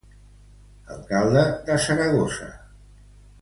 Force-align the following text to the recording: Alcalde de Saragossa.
Alcalde 0.95 1.43
de 1.67 1.77
Saragossa. 1.85 2.49